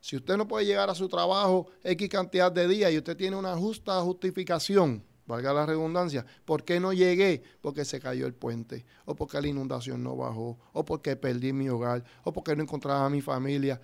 [0.00, 3.36] Si usted no puede llegar a su trabajo X cantidad de días y usted tiene
[3.36, 7.42] una justa justificación, valga la redundancia, ¿por qué no llegué?
[7.60, 11.68] Porque se cayó el puente, o porque la inundación no bajó, o porque perdí mi
[11.68, 13.80] hogar, o porque no encontraba a mi familia.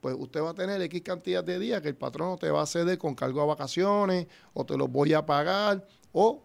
[0.00, 2.66] Pues usted va a tener X cantidad de días que el patrón te va a
[2.66, 6.42] ceder con cargo a vacaciones, o te los voy a pagar, o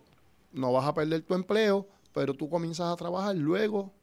[0.54, 3.94] no vas a perder tu empleo, pero tú comienzas a trabajar luego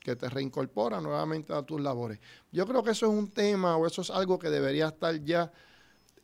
[0.00, 2.20] que te reincorpora nuevamente a tus labores.
[2.52, 5.52] Yo creo que eso es un tema o eso es algo que debería estar ya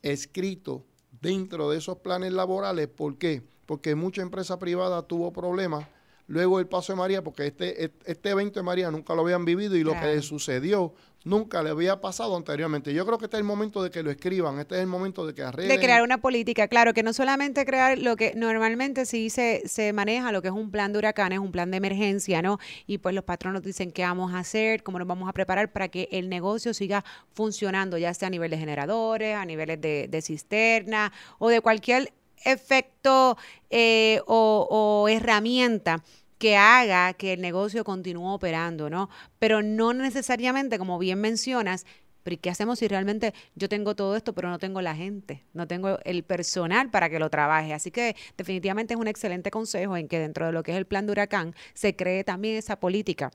[0.03, 0.85] escrito
[1.22, 2.88] dentro de esos planes laborales.
[2.88, 3.42] ¿Por qué?
[3.64, 5.87] Porque mucha empresa privada tuvo problemas
[6.26, 9.76] luego el paso de María, porque este, este evento de María nunca lo habían vivido
[9.76, 12.92] y lo que le sucedió nunca le había pasado anteriormente.
[12.92, 15.26] Yo creo que este es el momento de que lo escriban, este es el momento
[15.26, 15.76] de que arreglen.
[15.76, 19.92] De crear una política, claro, que no solamente crear lo que normalmente sí se, se
[19.92, 22.58] maneja, lo que es un plan de huracanes, un plan de emergencia, ¿no?
[22.87, 25.88] Y pues los patronos dicen qué vamos a hacer, cómo nos vamos a preparar para
[25.88, 27.04] que el negocio siga
[27.35, 32.12] funcionando, ya sea a nivel de generadores, a niveles de, de cisterna o de cualquier
[32.44, 33.37] efecto
[33.70, 36.02] eh, o, herramienta
[36.38, 39.09] que haga que el negocio continúe operando, ¿no?
[39.38, 41.87] Pero no necesariamente, como bien mencionas,
[42.22, 45.66] pero ¿qué hacemos si realmente yo tengo todo esto, pero no tengo la gente, no
[45.66, 47.72] tengo el personal para que lo trabaje?
[47.72, 50.87] Así que definitivamente es un excelente consejo en que dentro de lo que es el
[50.87, 53.31] plan de huracán se cree también esa política.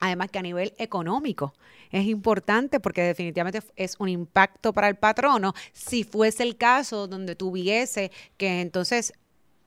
[0.00, 1.54] Además que a nivel económico
[1.90, 5.54] es importante porque definitivamente es un impacto para el patrono.
[5.72, 9.12] Si fuese el caso donde tuviese que entonces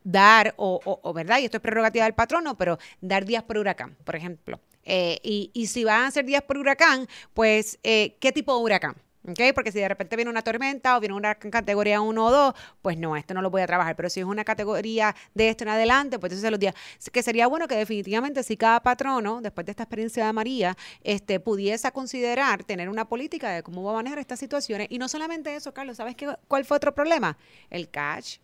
[0.04, 1.40] dar, o, ¿verdad?
[1.40, 4.60] Y esto es prerrogativa del patrono, pero dar días por huracán, por ejemplo.
[4.84, 8.64] Eh, y, y, si van a ser días por huracán, pues, eh, ¿qué tipo de
[8.64, 8.96] huracán?
[9.28, 9.54] ¿Okay?
[9.54, 12.98] Porque si de repente viene una tormenta o viene una categoría 1 o 2, pues
[12.98, 13.96] no, esto no lo voy a trabajar.
[13.96, 16.76] Pero si es una categoría de esto en adelante, pues entonces los días.
[17.12, 21.40] Que sería bueno que definitivamente si cada patrono, después de esta experiencia de María, este,
[21.40, 24.88] pudiese considerar tener una política de cómo va a manejar estas situaciones.
[24.90, 27.38] Y no solamente eso, Carlos, ¿sabes qué, cuál fue otro problema?
[27.70, 28.38] El cash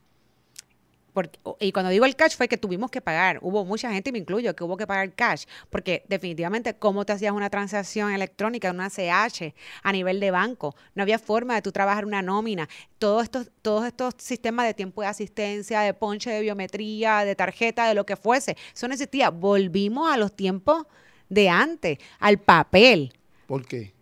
[1.60, 3.39] y cuando digo el cash fue que tuvimos que pagar.
[3.41, 5.45] Hubo mucha gente, me incluyo, que hubo que pagar cash.
[5.69, 9.53] Porque definitivamente, ¿cómo te hacías una transacción electrónica, una CH
[9.84, 10.75] a nivel de banco?
[10.95, 12.69] No había forma de tú trabajar una nómina.
[12.97, 17.88] Todos estos, todos estos sistemas de tiempo de asistencia, de ponche de biometría, de tarjeta,
[17.88, 19.29] de lo que fuese, eso no existía.
[19.29, 20.86] Volvimos a los tiempos
[21.29, 23.13] de antes, al papel.
[23.45, 23.93] ¿Por qué?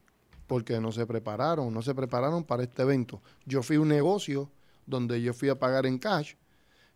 [0.47, 3.21] Porque no se prepararon, no se prepararon para este evento.
[3.45, 4.49] Yo fui a un negocio
[4.85, 6.33] donde yo fui a pagar en cash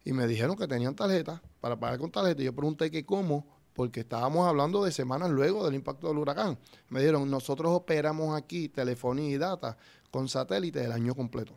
[0.03, 2.41] y me dijeron que tenían tarjeta para pagar con tarjeta.
[2.41, 6.57] Y yo pregunté que cómo, porque estábamos hablando de semanas luego del impacto del huracán.
[6.89, 9.77] Me dijeron, nosotros operamos aquí telefonía y data
[10.09, 11.53] con satélite el año completo.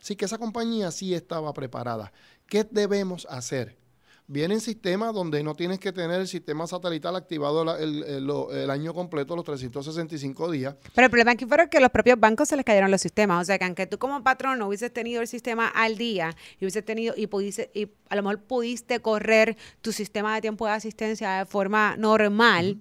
[0.00, 2.12] Así que esa compañía sí estaba preparada.
[2.46, 3.78] ¿Qué debemos hacer?
[4.26, 9.44] Vienen sistemas donde no tienes que tener el sistema satelital activado el, año completo, los
[9.44, 10.76] 365 días.
[10.94, 13.42] Pero el problema aquí fue que los propios bancos se les cayeron los sistemas.
[13.42, 16.64] O sea, que aunque tú como patrón no hubieses tenido el sistema al día y
[16.64, 20.72] hubieses tenido y pudiste, y a lo mejor pudiste correr tu sistema de tiempo de
[20.72, 22.78] asistencia de forma normal,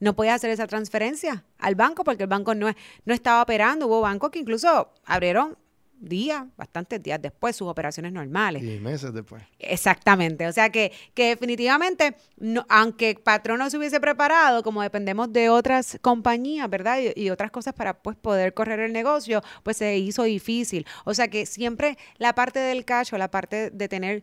[0.00, 2.66] no podías hacer esa transferencia al banco porque el banco no,
[3.04, 3.86] no estaba operando.
[3.86, 5.56] Hubo bancos que incluso abrieron
[6.00, 8.62] días, bastantes días después, sus operaciones normales.
[8.62, 9.42] Y meses después.
[9.58, 10.46] Exactamente.
[10.46, 15.50] O sea que, que definitivamente, no, aunque Patrón no se hubiese preparado, como dependemos de
[15.50, 16.98] otras compañías, ¿verdad?
[17.14, 20.86] Y, otras cosas para pues poder correr el negocio, pues se hizo difícil.
[21.04, 24.22] O sea que siempre la parte del cash o la parte de tener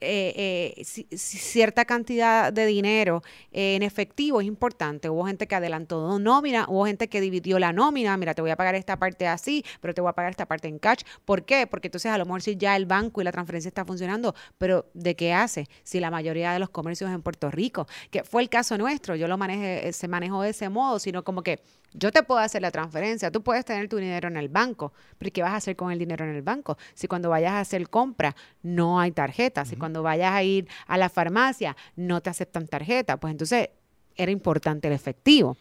[0.00, 5.08] eh, eh, cierta cantidad de dinero eh, en efectivo es importante.
[5.08, 8.56] Hubo gente que adelantó nómina, hubo gente que dividió la nómina, mira, te voy a
[8.56, 11.02] pagar esta parte así, pero te voy a pagar esta parte en cash.
[11.24, 11.66] ¿Por qué?
[11.66, 14.86] Porque entonces a lo mejor si ya el banco y la transferencia está funcionando, pero
[14.94, 15.68] ¿de qué hace?
[15.84, 19.28] Si la mayoría de los comercios en Puerto Rico, que fue el caso nuestro, yo
[19.28, 21.60] lo manejé, se manejó de ese modo, sino como que
[21.92, 25.32] yo te puedo hacer la transferencia, tú puedes tener tu dinero en el banco, pero
[25.32, 26.76] ¿qué vas a hacer con el dinero en el banco?
[26.94, 30.98] Si cuando vayas a hacer compra no hay tarjeta, si cuando vayas a ir a
[30.98, 33.70] la farmacia no te aceptan tarjeta, pues entonces
[34.16, 35.56] era importante el efectivo.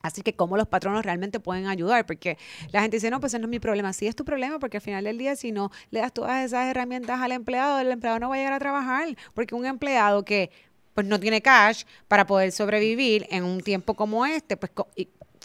[0.00, 2.38] Así que cómo los patronos realmente pueden ayudar, porque
[2.70, 3.92] la gente dice, no, pues ese no es mi problema.
[3.92, 6.70] Sí es tu problema, porque al final del día, si no le das todas esas
[6.70, 10.50] herramientas al empleado, el empleado no va a llegar a trabajar, porque un empleado que
[10.94, 14.72] pues no tiene cash para poder sobrevivir en un tiempo como este, pues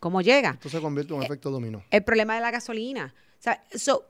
[0.04, 0.50] ¿Cómo llega?
[0.50, 1.82] Esto se convierte en un eh, efecto dominó.
[1.90, 3.16] El problema de la gasolina.
[3.40, 3.64] O sea,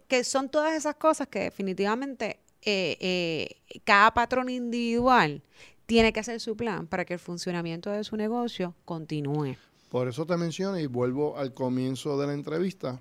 [0.08, 5.44] que son todas esas cosas que definitivamente eh, eh, cada patrón individual
[5.86, 9.56] tiene que hacer su plan para que el funcionamiento de su negocio continúe.
[9.90, 13.00] Por eso te menciono y vuelvo al comienzo de la entrevista.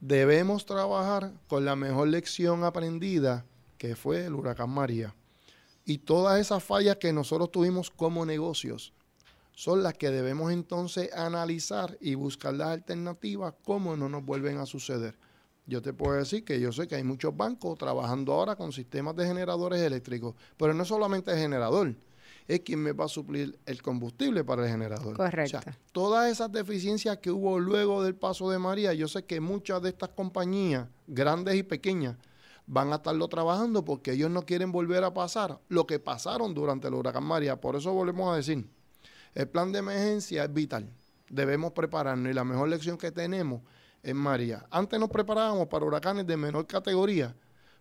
[0.00, 3.44] Debemos trabajar con la mejor lección aprendida
[3.76, 5.14] que fue el huracán María.
[5.84, 8.94] Y todas esas fallas que nosotros tuvimos como negocios
[9.54, 14.66] son las que debemos entonces analizar y buscar las alternativas, cómo no nos vuelven a
[14.66, 15.16] suceder.
[15.66, 19.16] Yo te puedo decir que yo sé que hay muchos bancos trabajando ahora con sistemas
[19.16, 21.94] de generadores eléctricos, pero no solamente el generador,
[22.46, 25.16] es quien me va a suplir el combustible para el generador.
[25.16, 25.60] Correcto.
[25.92, 29.88] todas esas deficiencias que hubo luego del paso de María, yo sé que muchas de
[29.90, 32.16] estas compañías, grandes y pequeñas,
[32.66, 36.88] van a estarlo trabajando porque ellos no quieren volver a pasar lo que pasaron durante
[36.88, 37.60] el huracán María.
[37.60, 38.68] Por eso volvemos a decir,
[39.34, 40.88] el plan de emergencia es vital.
[41.28, 43.62] Debemos prepararnos y la mejor lección que tenemos
[44.02, 44.66] es María.
[44.70, 47.34] Antes nos preparábamos para huracanes de menor categoría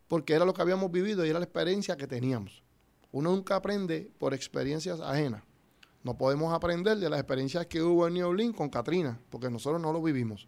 [0.08, 2.64] porque era lo que habíamos vivido y era la experiencia que teníamos.
[3.12, 5.44] Uno nunca aprende por experiencias ajenas.
[6.04, 9.82] No podemos aprender de las experiencias que hubo en New Orleans con Katrina, porque nosotros
[9.82, 10.48] no lo vivimos.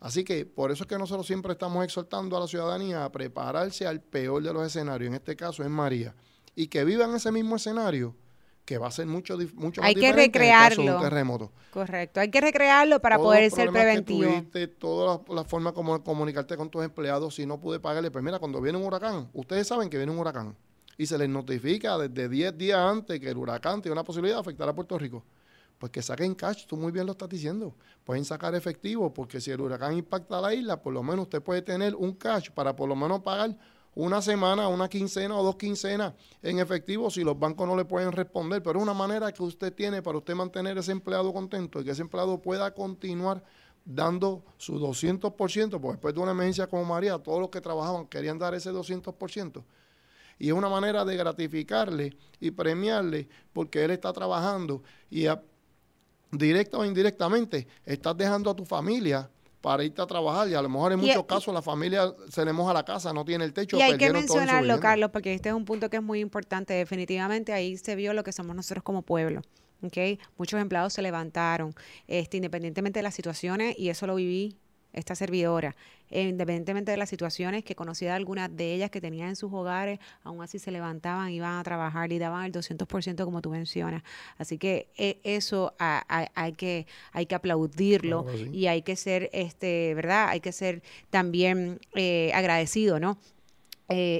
[0.00, 3.86] Así que por eso es que nosotros siempre estamos exhortando a la ciudadanía a prepararse
[3.86, 6.14] al peor de los escenarios, en este caso es María,
[6.54, 8.16] y que vivan ese mismo escenario
[8.64, 11.00] que va a ser mucho, mucho hay que recrearlo.
[11.00, 11.52] terremoto.
[11.70, 14.20] Correcto, hay que recrearlo para poder ser preventivo.
[14.20, 18.22] Que tuviste, todas las formas como comunicarte con tus empleados, si no pude pagarle, pues
[18.22, 20.56] mira, cuando viene un huracán, ustedes saben que viene un huracán
[20.96, 24.40] y se les notifica desde 10 días antes que el huracán tiene una posibilidad de
[24.40, 25.24] afectar a Puerto Rico.
[25.78, 27.74] Pues que saquen cash, tú muy bien lo estás diciendo.
[28.04, 31.42] Pueden sacar efectivo, porque si el huracán impacta a la isla, por lo menos usted
[31.42, 33.56] puede tener un cash para por lo menos pagar
[33.94, 38.12] una semana, una quincena o dos quincenas en efectivo si los bancos no le pueden
[38.12, 41.84] responder, pero es una manera que usted tiene para usted mantener ese empleado contento y
[41.84, 43.44] que ese empleado pueda continuar
[43.84, 48.38] dando su 200%, porque después de una emergencia como María, todos los que trabajaban querían
[48.38, 49.62] dar ese 200%.
[50.38, 55.26] Y es una manera de gratificarle y premiarle porque él está trabajando y
[56.30, 59.30] directa o indirectamente estás dejando a tu familia
[59.62, 62.52] para irte a trabajar y a lo mejor en muchos casos la familia se le
[62.52, 63.78] moja la casa, no tiene el techo.
[63.78, 66.74] Y hay que mencionarlo, Carlos, porque este es un punto que es muy importante.
[66.74, 69.40] Definitivamente ahí se vio lo que somos nosotros como pueblo.
[69.82, 70.18] ¿okay?
[70.36, 71.74] Muchos empleados se levantaron,
[72.06, 74.56] este, independientemente de las situaciones, y eso lo viví
[74.92, 75.74] esta servidora,
[76.10, 79.98] eh, independientemente de las situaciones que conocía algunas de ellas que tenían en sus hogares,
[80.22, 84.02] aún así se levantaban, iban a trabajar y daban el 200% como tú mencionas.
[84.38, 90.28] Así que eh, eso hay, que, hay que aplaudirlo y hay que ser, este, ¿verdad?
[90.28, 93.18] Hay que ser también eh, agradecido, ¿no?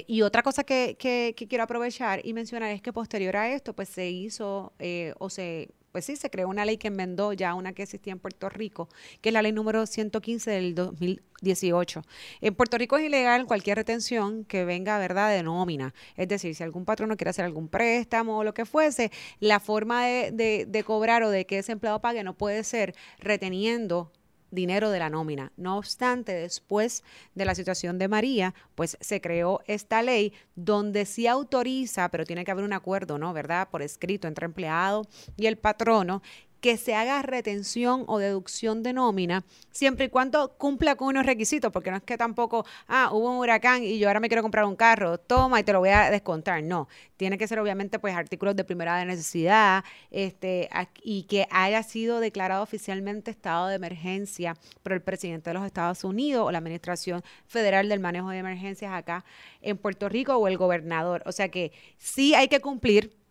[0.05, 3.89] y otra cosa que, que, quiero aprovechar y mencionar es que posterior a esto, pues
[3.89, 4.71] se hizo
[5.17, 8.19] o se pues sí, se creó una ley que enmendó ya una que existía en
[8.19, 8.89] Puerto Rico,
[9.21, 12.01] que es la ley número 115 del 2018.
[12.41, 15.93] En Puerto Rico es ilegal cualquier retención que venga, ¿verdad?, de nómina.
[16.17, 19.59] Es decir, si algún patrón no quiere hacer algún préstamo o lo que fuese, la
[19.59, 24.11] forma de, de cobrar o de que ese empleado pague no puede ser reteniendo
[24.53, 25.51] dinero de la nómina.
[25.57, 27.03] No obstante, después
[27.35, 32.45] de la situación de María, pues se creó esta ley donde sí autoriza, pero tiene
[32.45, 33.33] que haber un acuerdo, ¿no?
[33.33, 33.67] ¿Verdad?
[33.69, 36.21] Por escrito entre empleado y el patrono
[36.63, 41.73] que se haga retención o deducción de nómina, siempre y cuando cumpla con unos requisitos,
[41.73, 44.63] porque no es que tampoco, ah, hubo un huracán y yo ahora me quiero comprar
[44.63, 46.63] un carro, toma y te lo voy a descontar.
[46.63, 50.69] No, tiene que ser obviamente pues artículos de primera necesidad este,
[51.03, 56.05] y que haya sido declarado oficialmente estado de emergencia por el presidente de los Estados
[56.05, 59.25] Unidos o la Administración Federal del Manejo de Emergencias acá
[59.61, 61.23] en Puerto Rico o el gobernador.
[61.25, 63.21] O sea que sí hay que cumplir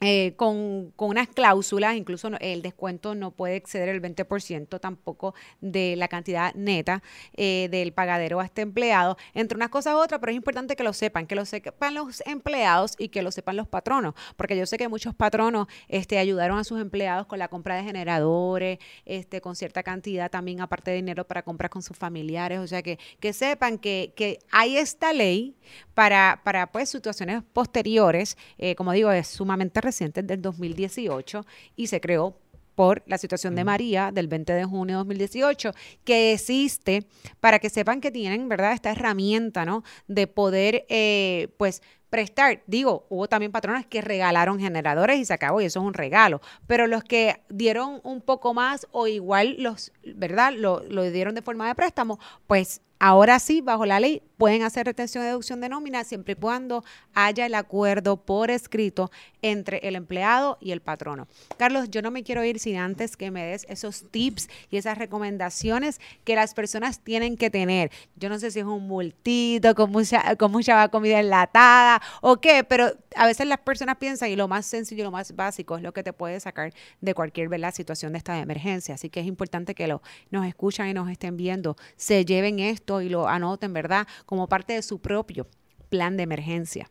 [0.00, 6.06] eh, con, unas cláusulas, incluso el descuento no puede exceder el 20% tampoco de la
[6.06, 7.02] cantidad neta
[7.36, 10.84] eh, del pagadero a este empleado, entre unas cosas u otras, pero es importante que
[10.84, 14.66] lo sepan, que lo sepan los empleados y que lo sepan los patronos, porque yo
[14.66, 19.40] sé que muchos patronos este, ayudaron a sus empleados con la compra de generadores, este,
[19.40, 23.00] con cierta cantidad también aparte de dinero para comprar con sus familiares, o sea que,
[23.18, 25.56] que sepan que, que hay esta ley
[25.94, 31.44] para, para pues situaciones posteriores, eh, como digo, es sumamente reciente, del 2018,
[31.76, 32.24] y se creó
[32.74, 35.72] por la situación de María del 20 de junio de 2018,
[36.04, 36.94] que existe
[37.40, 42.62] para que sepan que tienen, ¿verdad?, esta herramienta, ¿no?, de poder, eh, pues, prestar.
[42.66, 46.40] Digo, hubo también patronas que regalaron generadores y se acabó, y eso es un regalo.
[46.66, 50.52] Pero los que dieron un poco más o igual los, ¿verdad?
[50.52, 55.22] Lo, dieron de forma de préstamo, pues Ahora sí, bajo la ley, pueden hacer retención
[55.22, 60.58] de deducción de nómina siempre y cuando haya el acuerdo por escrito entre el empleado
[60.60, 61.28] y el patrono.
[61.58, 64.98] Carlos, yo no me quiero ir sin antes que me des esos tips y esas
[64.98, 67.92] recomendaciones que las personas tienen que tener.
[68.16, 72.64] Yo no sé si es un multito con mucha, con mucha comida enlatada o qué,
[72.64, 75.82] pero a veces las personas piensan y lo más sencillo y lo más básico es
[75.82, 78.94] lo que te puede sacar de cualquier situación de esta emergencia.
[78.94, 83.00] Así que es importante que lo, nos escuchan y nos estén viendo, se lleven esto
[83.00, 84.06] y lo anoten, ¿verdad?
[84.26, 85.46] Como parte de su propio
[85.88, 86.90] plan de emergencia.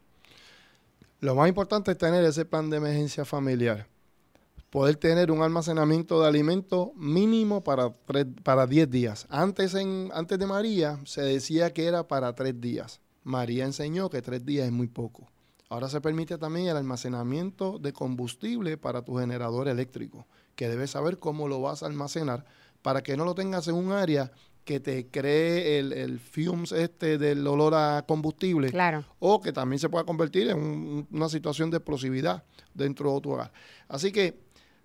[1.19, 3.87] Lo más importante es tener ese plan de emergencia familiar.
[4.69, 7.91] Poder tener un almacenamiento de alimentos mínimo para,
[8.43, 9.25] para 10 días.
[9.29, 12.99] Antes, en, antes de María se decía que era para 3 días.
[13.27, 15.27] María enseñó que 3 días es muy poco.
[15.67, 21.19] Ahora se permite también el almacenamiento de combustible para tu generador eléctrico, que debes saber
[21.19, 22.45] cómo lo vas a almacenar
[22.81, 24.31] para que no lo tengas en un área
[24.63, 28.69] que te cree el, el fumes este del olor a combustible.
[28.69, 29.03] Claro.
[29.19, 33.51] O que también se pueda convertir en una situación de explosividad dentro de tu hogar.
[33.89, 34.39] Así que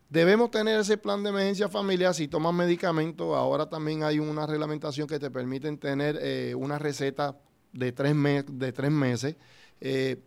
[0.09, 2.13] debemos tener ese plan de emergencia familiar.
[2.13, 7.37] Si tomas medicamentos, ahora también hay una reglamentación que te permiten tener eh, una receta
[7.73, 8.15] de tres,
[8.49, 9.37] de tres meses.
[9.81, 10.19] Eh,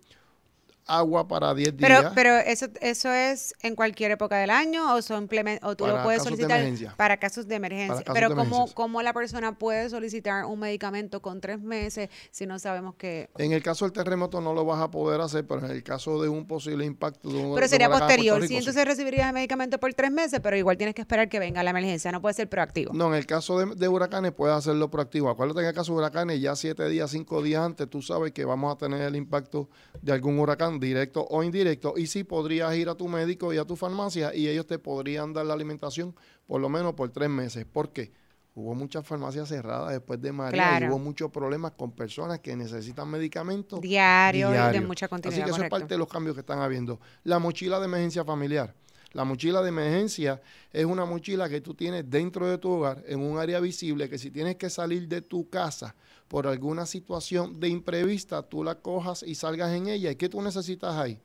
[0.85, 2.11] agua para 10 días.
[2.15, 6.63] Pero eso eso es en cualquier época del año o, o tú lo puedes solicitar
[6.95, 8.05] para casos de emergencia.
[8.13, 12.95] pero ¿cómo, ¿cómo, la persona puede solicitar un medicamento con tres meses si no sabemos
[12.95, 13.29] que...
[13.37, 16.21] En el caso del terremoto no lo vas a poder hacer, pero en el caso
[16.21, 17.55] de un posible impacto de un...
[17.55, 18.45] Pero sería posterior.
[18.47, 21.63] sí, entonces recibirías el medicamento por tres meses, pero igual tienes que esperar que venga
[21.63, 22.11] la emergencia.
[22.11, 22.93] No puede ser proactivo.
[22.93, 25.29] No, en el caso de, huracanes puedes hacerlo proactivo.
[25.29, 28.31] Acuérdate que en el caso de huracanes ya siete días, cinco días antes tú sabes
[28.31, 29.69] que vamos a tener el impacto
[30.01, 31.93] de algún huracán directo o indirecto.
[31.97, 35.33] Y sí podrías ir a tu médico y a tu farmacia y ellos te podrían
[35.33, 36.15] dar la alimentación
[36.47, 37.65] por lo menos por tres meses.
[37.65, 38.11] ¿Por qué?
[38.55, 43.09] Hubo muchas farmacias cerradas después de María y hubo muchos problemas con personas que necesitan
[43.09, 45.43] medicamentos diarios y de mucha continuidad.
[45.43, 47.01] Así que eso es parte de los cambios que están habiendo.
[47.23, 48.73] La mochila de emergencia familiar.
[49.15, 50.41] La mochila de emergencia
[50.73, 54.17] es una mochila que tú tienes dentro de tu hogar, en un área visible, que
[54.17, 55.95] si tienes que salir de tu casa
[56.27, 60.11] por alguna situación de imprevista, tú la cojas y salgas en ella.
[60.11, 61.17] ¿Y qué tú necesitas ahí?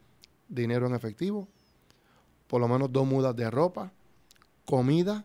[0.49, 1.49] Dinero en efectivo,
[2.47, 3.93] por lo menos dos mudas de ropa,
[4.65, 5.25] comida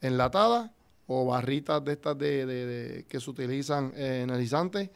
[0.00, 0.72] enlatada
[1.06, 4.88] o barritas de estas de, que se utilizan eh, energizantes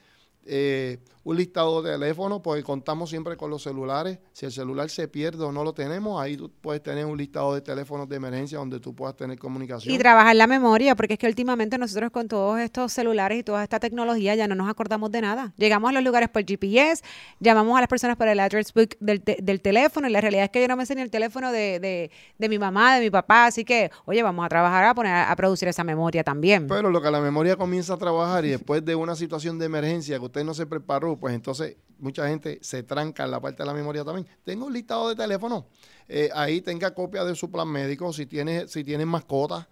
[0.46, 4.18] eh, un listado de teléfonos, porque contamos siempre con los celulares.
[4.32, 7.54] Si el celular se pierde o no lo tenemos, ahí tú puedes tener un listado
[7.54, 9.92] de teléfonos de emergencia donde tú puedas tener comunicación.
[9.92, 13.62] Y trabajar la memoria, porque es que últimamente nosotros con todos estos celulares y toda
[13.62, 15.54] esta tecnología ya no nos acordamos de nada.
[15.56, 17.02] Llegamos a los lugares por GPS,
[17.40, 20.50] llamamos a las personas por el address book del, del teléfono y la realidad es
[20.50, 23.10] que yo no me sé ni el teléfono de, de, de, mi mamá, de mi
[23.10, 26.66] papá, así que, oye, vamos a trabajar a poner a producir esa memoria también.
[26.66, 30.18] Pero lo que la memoria comienza a trabajar y después de una situación de emergencia
[30.18, 33.66] que usted no se preparó, pues entonces mucha gente se tranca en la parte de
[33.66, 34.26] la memoria también.
[34.42, 35.68] Tengo un listado de teléfono.
[36.08, 38.12] Eh, ahí tenga copia de su plan médico.
[38.12, 39.68] Si tienes, si tienes mascotas,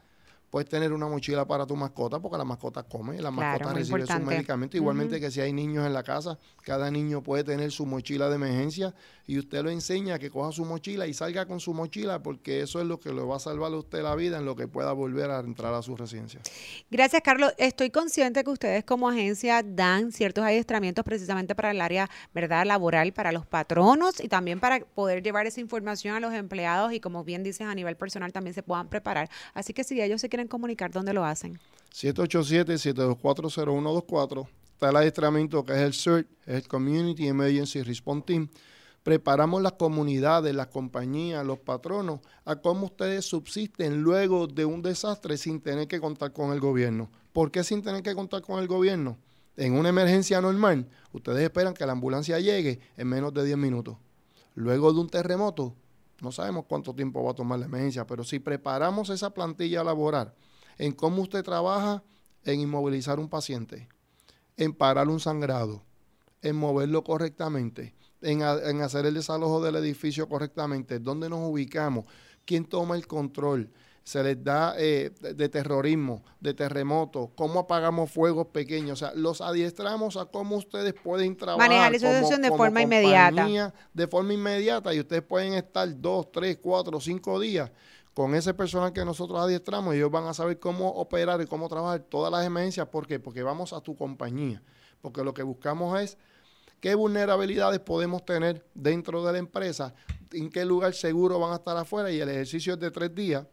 [0.52, 4.20] puedes tener una mochila para tu mascota porque la mascota come, la mascota recibe su
[4.20, 4.76] medicamento.
[4.76, 8.34] Igualmente que si hay niños en la casa, cada niño puede tener su mochila de
[8.34, 8.94] emergencia
[9.26, 12.60] y usted lo enseña a que coja su mochila y salga con su mochila porque
[12.60, 14.68] eso es lo que le va a salvar a usted la vida en lo que
[14.68, 16.40] pueda volver a entrar a su residencia.
[16.90, 17.54] Gracias, Carlos.
[17.56, 23.14] Estoy consciente que ustedes como agencia dan ciertos adiestramientos precisamente para el área verdad laboral,
[23.14, 27.24] para los patronos y también para poder llevar esa información a los empleados y como
[27.24, 29.30] bien dices a nivel personal también se puedan preparar.
[29.54, 31.60] Así que si ellos se quieren comunicar, ¿dónde lo hacen?
[31.94, 34.48] 787-724-0124.
[34.72, 38.48] Está el adiestramiento que es el CERT, el Community Emergency Response Team.
[39.02, 45.36] Preparamos las comunidades, las compañías, los patronos a cómo ustedes subsisten luego de un desastre
[45.36, 47.10] sin tener que contar con el gobierno.
[47.32, 49.18] ¿Por qué sin tener que contar con el gobierno?
[49.56, 53.96] En una emergencia normal, ustedes esperan que la ambulancia llegue en menos de 10 minutos.
[54.54, 55.74] Luego de un terremoto,
[56.22, 60.32] no sabemos cuánto tiempo va a tomar la emergencia, pero si preparamos esa plantilla laboral
[60.78, 62.04] en cómo usted trabaja
[62.44, 63.88] en inmovilizar un paciente,
[64.56, 65.82] en parar un sangrado,
[66.40, 72.06] en moverlo correctamente, en, hacer el desalojo del edificio correctamente, dónde nos ubicamos,
[72.44, 73.72] quién toma el control,
[74.04, 79.40] se les da eh, de terrorismo, de terremoto, cómo apagamos fuegos pequeños, o sea, los
[79.40, 81.68] adiestramos a cómo ustedes pueden trabajar.
[81.68, 83.72] Manejar esa situación de forma inmediata.
[83.92, 87.70] De forma inmediata y ustedes pueden estar dos, tres, cuatro, cinco días
[88.14, 91.68] con ese personal que nosotros adiestramos y ellos van a saber cómo operar y cómo
[91.68, 92.86] trabajar todas las emergencias.
[92.88, 93.18] ¿Por qué?
[93.18, 94.62] Porque vamos a tu compañía.
[95.00, 96.18] Porque lo que buscamos es
[96.80, 99.94] qué vulnerabilidades podemos tener dentro de la empresa,
[100.32, 103.46] en qué lugar seguro van a estar afuera y el ejercicio es de tres días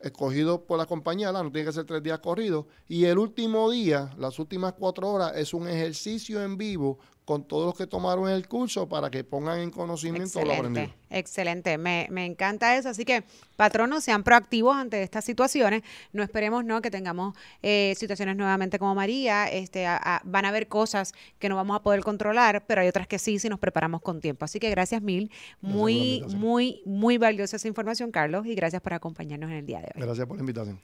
[0.00, 2.66] escogido por la compañía, no tiene que ser tres días corridos.
[2.88, 6.98] Y el último día, las últimas cuatro horas, es un ejercicio en vivo
[7.30, 10.92] con todos los que tomaron el curso para que pongan en conocimiento lo aprendido.
[11.10, 12.88] Excelente, me, me, encanta eso.
[12.88, 13.22] Así que,
[13.54, 15.84] patronos, sean proactivos ante estas situaciones.
[16.12, 19.46] No esperemos no que tengamos eh, situaciones nuevamente como María.
[19.46, 19.86] Este,
[20.24, 23.38] van a haber cosas que no vamos a poder controlar, pero hay otras que sí
[23.38, 24.44] si nos preparamos con tiempo.
[24.44, 25.30] Así que gracias mil.
[25.60, 29.92] Muy, muy, muy valiosa esa información, Carlos, y gracias por acompañarnos en el día de
[29.94, 30.02] hoy.
[30.02, 30.80] Gracias por la invitación.